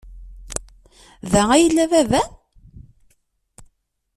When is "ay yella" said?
1.51-1.85